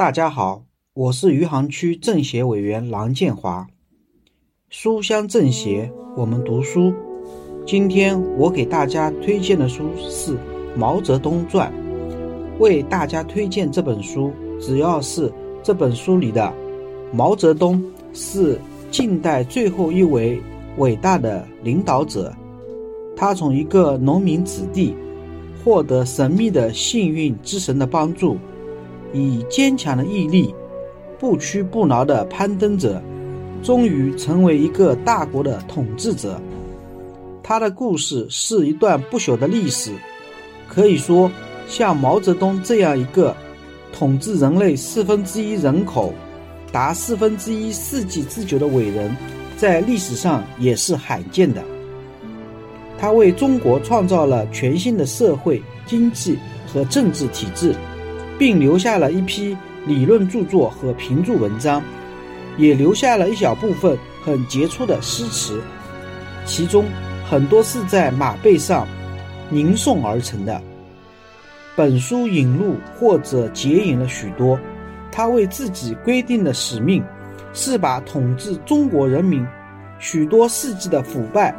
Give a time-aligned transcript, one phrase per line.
[0.00, 0.64] 大家好，
[0.94, 3.66] 我是余杭区政协委员郎建华。
[4.70, 6.90] 书香政协，我们读书。
[7.66, 10.32] 今天我给大家推荐的书是
[10.74, 11.70] 《毛泽东传》。
[12.58, 15.30] 为大家推荐这本书，主要是
[15.62, 16.50] 这本书里的
[17.12, 18.58] 毛泽东是
[18.90, 20.40] 近代最后一位
[20.78, 22.34] 伟大的领导者。
[23.14, 24.94] 他从一个农民子弟，
[25.62, 28.38] 获得神秘的幸运之神的帮助。
[29.12, 30.54] 以坚强的毅力，
[31.18, 33.02] 不屈不挠的攀登者，
[33.62, 36.40] 终于成为一个大国的统治者。
[37.42, 39.92] 他的故事是一段不朽的历史。
[40.68, 41.30] 可以说，
[41.66, 43.34] 像毛泽东这样一个
[43.92, 46.14] 统治人类四分之一人口、
[46.70, 49.14] 达四分之一世纪之久的伟人，
[49.56, 51.60] 在历史上也是罕见的。
[52.96, 56.38] 他为中国创造了全新的社会、经济
[56.72, 57.74] 和政治体制。
[58.40, 59.54] 并留下了一批
[59.86, 61.82] 理论著作和评注文章，
[62.56, 65.60] 也留下了一小部分很杰出的诗词，
[66.46, 66.86] 其中
[67.28, 68.88] 很多是在马背上
[69.52, 70.58] 吟诵而成的。
[71.76, 74.58] 本书引录或者截引了许多
[75.12, 77.04] 他为自己规定的使命，
[77.52, 79.46] 是把统治中国人民
[79.98, 81.54] 许多世纪的腐败、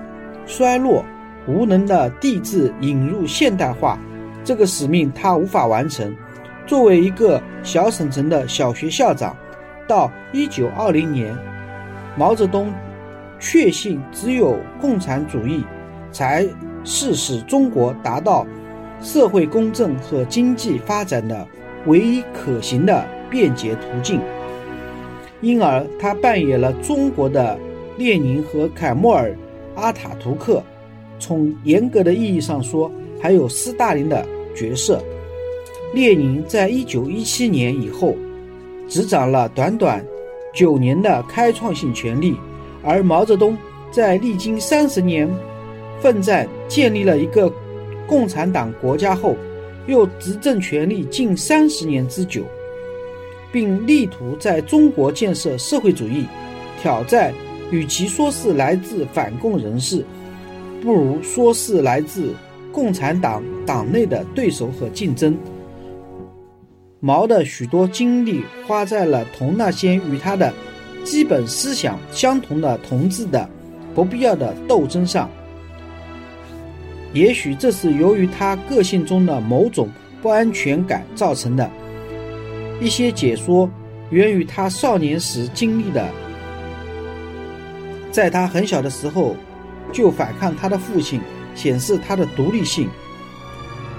[0.47, 1.05] 衰落、
[1.47, 3.99] 无能的帝制引入现代化。
[4.43, 6.11] 这个使命他无法完成。
[6.65, 9.35] 作为一个小省城的小学校长，
[9.87, 11.35] 到一九二零年，
[12.17, 12.71] 毛泽东
[13.39, 15.63] 确信只有共产主义
[16.11, 16.47] 才
[16.83, 18.45] 是使中国达到
[19.01, 21.45] 社会公正和经济发展的
[21.87, 24.21] 唯一可行的便捷途径。
[25.41, 27.57] 因而，他扮演了中国的
[27.97, 29.35] 列宁和凯末尔、
[29.75, 30.63] 阿塔图克，
[31.17, 34.23] 从严格的意义上说，还有斯大林的
[34.55, 35.03] 角色。
[35.93, 38.15] 列宁在一九一七年以后，
[38.87, 40.03] 执掌了短短
[40.53, 42.35] 九年的开创性权力，
[42.81, 43.57] 而毛泽东
[43.91, 45.29] 在历经三十年
[45.99, 47.51] 奋战，建立了一个
[48.07, 49.35] 共产党国家后，
[49.85, 52.43] 又执政权力近三十年之久，
[53.51, 56.25] 并力图在中国建设社会主义，
[56.81, 57.33] 挑战
[57.69, 60.05] 与其说是来自反共人士，
[60.81, 62.33] 不如说是来自
[62.71, 65.37] 共产党党内的对手和竞争。
[67.03, 70.53] 毛的许多精力花在了同那些与他的
[71.03, 73.49] 基本思想相同的同志的
[73.95, 75.27] 不必要的斗争上。
[77.11, 79.89] 也许这是由于他个性中的某种
[80.21, 81.67] 不安全感造成的。
[82.79, 83.67] 一些解说
[84.11, 86.07] 源于他少年时经历的，
[88.11, 89.35] 在他很小的时候
[89.91, 91.19] 就反抗他的父亲，
[91.55, 92.87] 显示他的独立性。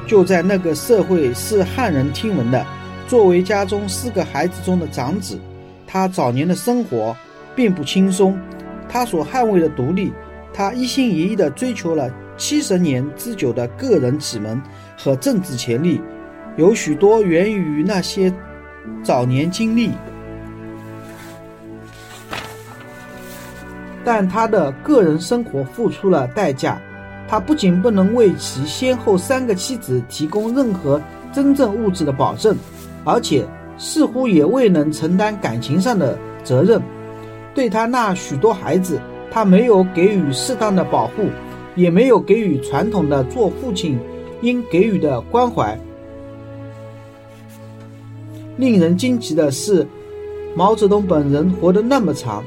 [0.06, 2.64] 就在那个社会是骇人听闻的。
[3.12, 5.38] 作为家中四个孩子中的长子，
[5.86, 7.14] 他早年的生活
[7.54, 8.40] 并不轻松。
[8.88, 10.10] 他所捍卫的独立，
[10.50, 14.58] 他一心一意地追求了七十年之久的个人启蒙
[14.96, 16.00] 和政治潜力，
[16.56, 18.32] 有许多源于那些
[19.04, 19.90] 早年经历。
[24.02, 26.80] 但他的个人生活付出了代价，
[27.28, 30.98] 他不仅不能为其先后三个妻子提供任何
[31.30, 32.56] 真正物质的保证。
[33.04, 33.44] 而且
[33.76, 36.80] 似乎也未能承担感情上的责任，
[37.54, 41.24] 对他那许多孩子，他没有给予适当的保护，
[41.74, 43.98] 也没有给予传统的做父亲
[44.42, 45.78] 应给予的关怀。
[48.56, 49.86] 令人惊奇的是，
[50.54, 52.44] 毛泽东本人活得那么长，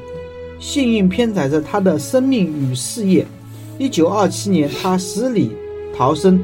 [0.58, 3.26] 幸运偏载着他的生命与事业。
[3.78, 5.50] 一九二七年，他死里
[5.94, 6.40] 逃生，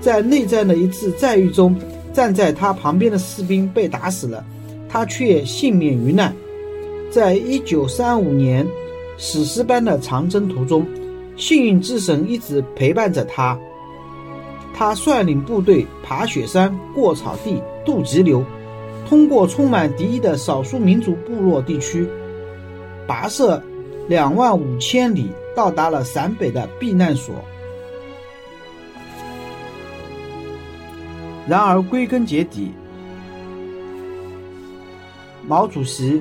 [0.00, 1.74] 在内战的一次战役中。
[2.16, 4.42] 站在他旁边的士兵被打死了，
[4.88, 6.34] 他却幸免于难。
[7.10, 8.66] 在一九三五年
[9.18, 10.86] 史诗般的长征途中，
[11.36, 13.58] 幸运之神一直陪伴着他。
[14.72, 18.42] 他率领部队爬雪山、过草地、渡急流，
[19.06, 22.08] 通过充满敌意的少数民族部落地区，
[23.06, 23.62] 跋涉
[24.08, 27.34] 两万五千里，到达了陕北的避难所。
[31.48, 32.72] 然而，归根结底，
[35.46, 36.20] 毛主席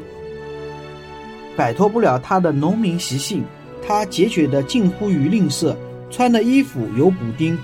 [1.56, 3.44] 摆脱不了他的农民习性。
[3.88, 5.76] 他节俭的近乎于吝啬，
[6.10, 7.56] 穿的衣服有补丁，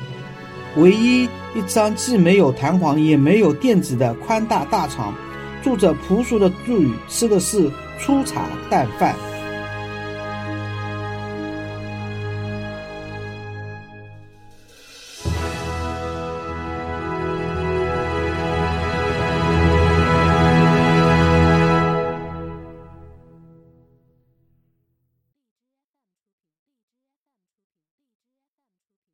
[0.78, 5.14] 唯一一张既没有弹簧也没有垫子的宽大大床，
[5.64, 9.16] 住着朴素的住，吃的是粗茶淡饭。